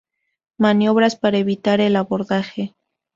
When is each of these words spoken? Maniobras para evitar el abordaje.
Maniobras 0.57 1.15
para 1.15 1.37
evitar 1.37 1.79
el 1.79 1.95
abordaje. 1.95 2.73